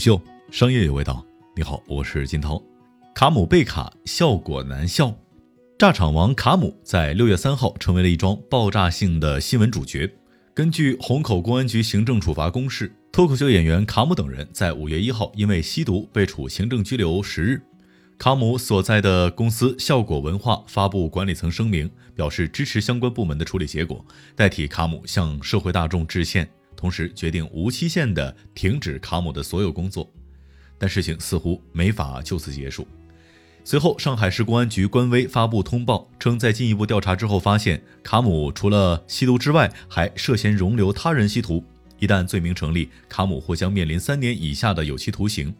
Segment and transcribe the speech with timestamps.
[0.00, 0.18] 秀，
[0.50, 1.22] 商业有味道。
[1.54, 2.60] 你好，我是金涛。
[3.14, 5.14] 卡姆被卡，效果难笑。
[5.78, 10.10] 炸场王卡姆在六月三号成为了一桩爆炸性的新闻主角。
[10.54, 17.60] 根据虹口公安局行政处罚公示，脱口秀演员卡姆等人在五月一号因为吸毒被处行政拘留十日。
[18.16, 24.02] 卡姆所在的公司效果文化发布管理层声明，表示支持相关部门的处理结果，
[24.34, 26.48] 代替卡姆向社会大众致歉，
[26.80, 30.10] 同时决定无期限的停止卡姆的所有工作。
[30.78, 32.88] 但事情似乎没法就此结束。
[33.62, 41.62] 随后，上海市公安局官微发布通报称，在进一步调查之后，发现卡姆除了吸毒之外，还涉嫌容留他人吸毒。
[41.98, 45.54] 一旦罪名成立，卡姆或将面临三年以下的有期徒刑。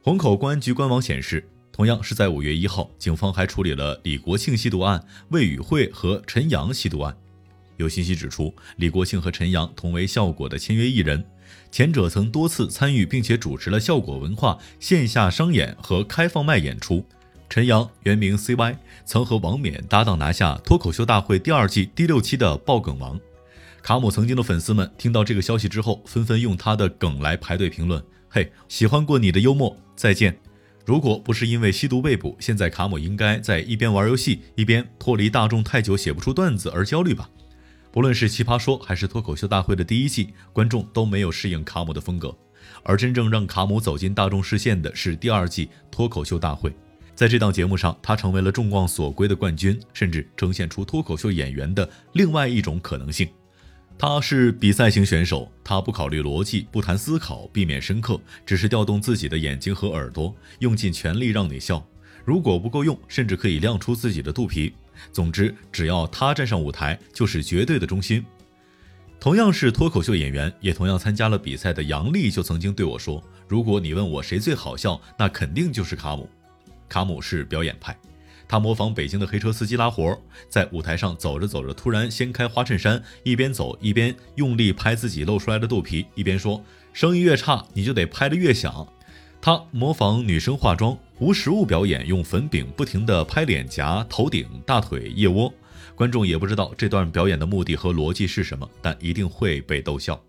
[0.00, 7.16] 虹口公安局官网显示，同样是在五月一号，警方还处理了李国庆吸毒案、魏宇慧和陈阳吸毒案。
[7.82, 11.22] 有信息指出，李国庆和陈阳同为效果的签约艺人，
[11.70, 17.04] 前者曾多次参与并且主持了效果文化线下商演和开放麦演出。
[17.50, 23.20] 陈阳原名 CY，曾和王冕搭档拿下《脱口秀大会》第二季第六期的爆梗王。
[23.82, 28.02] 卡姆曾经的粉丝们听到这个消息之后，纷纷用他的梗来排队评论。
[28.30, 30.38] 嘿，喜欢过你的幽默，再见。
[30.86, 37.28] 如果不是因为吸毒被捕，现在卡姆应该在一边玩游戏，一边脱离大众太久写不出段子而焦虑吧。
[37.92, 42.34] 不论是奇葩说还是脱口秀大会的第一季，观众都没有适应卡姆的风格。
[42.82, 46.74] 而真正让卡姆走进大众视线的是第二季脱口秀大会，
[47.14, 53.28] 在这档节目上，他成为了众望所归的冠军，甚至呈现出脱口秀演员的另外一种可能性。
[53.98, 61.86] 他是比赛型选手，他不考虑逻辑，不谈思考，避免深刻，只是调动自己的眼睛和耳朵，用尽全力让你笑。
[62.24, 64.72] 如果不够用，甚至可以亮出自己的肚皮。
[65.10, 68.24] 总之，只要他站上舞台，就是绝对的中心。
[69.18, 76.28] 同样是脱口秀演员，也同样参加了比赛的杨笠就曾经对我说：“如果你问我谁最好笑，那肯定就是卡姆。
[76.88, 77.96] 卡姆是表演派。”
[78.48, 86.62] 他模仿北京的黑车司机拉活，在舞台上走着走着，突然掀开花衬衫，一边走一边用力拍自己露出来的肚皮，一边说
[86.92, 88.86] ：“声音越差，你就得拍得越响。”
[89.40, 95.54] 他模仿女生化妆，无实物表演，用粉饼不停地拍脸颊、头顶、大腿、腋窝。
[95.94, 100.20] 观众也不知道这段表演的目的和逻辑是什么，但一定会被逗笑。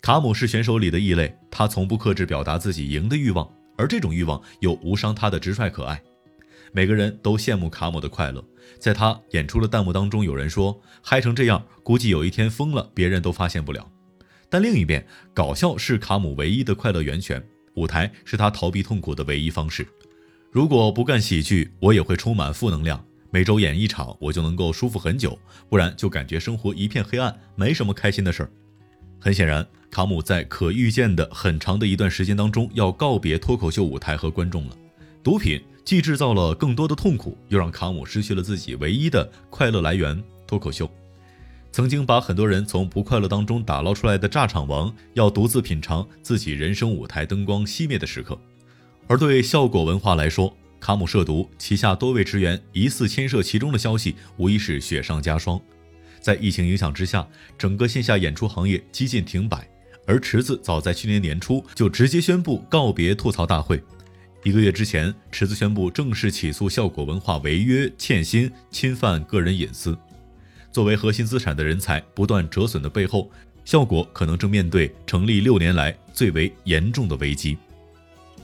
[0.00, 6.00] 卡姆是选手里的异类，他从不克制表达自己赢的欲望，而这种欲望又无伤他的直率可爱。
[6.72, 8.42] 每个人都羡慕卡姆的快乐，
[8.78, 13.86] 在他演出的弹幕当中，有人说嗨成这样，估计有一天疯了，别人都发现不了。
[14.48, 17.46] 但另一边，搞笑是卡姆唯一的快乐源泉，
[17.78, 19.86] 舞台是他逃避痛苦的唯一方式。
[20.50, 23.02] 如果不干喜剧，我也会充满负能量。
[23.30, 28.50] 每周演一场，我就能够舒服很久，不然就感觉生活一片黑暗，没什么开心的事儿。
[29.20, 34.76] 很显然，卡姆在可预见的很长的一段时间当中，要告别脱口秀舞台和观众了。
[35.22, 35.62] 毒品。
[35.88, 40.86] 既制造了更多的痛苦，又让卡姆失去了自己唯一的快乐来源——脱口秀。
[41.70, 48.38] 曾经把很多人从不快乐当中打捞出来的炸场王，要独自品尝自己人生舞台灯光熄灭的时刻。
[49.06, 55.60] 而对效果文化来说，卡姆涉毒，旗下多位职员疑似牵涉其中的消息，无疑是雪上加霜。
[56.20, 59.68] 在疫情影响之下，整个线下演出行业几近停摆，
[60.06, 63.82] 而池子早在去年年初就直接宣布告别吐槽大会。
[64.44, 69.96] 一个月之前，池子宣布正式起诉效果文化违约、欠薪、侵犯个人隐私。
[70.70, 73.30] 作为核心资产的人才不断折损的背后，
[73.64, 77.56] 效果可能正面对成立六年来最为严重的危机。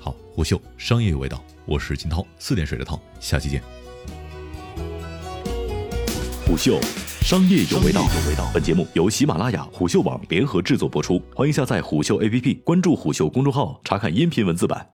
[0.01, 3.62] 好，虎嗅商业有味道，我是金涛，四点水的涛，下期见。
[6.47, 6.79] 虎嗅
[7.23, 8.07] 商业有味道，
[8.53, 14.83] 本节目由喜马拉雅、虎嗅网联合制作播出，欢迎下载虎嗅 APP，关注虎嗅公众号，查看音频文字版。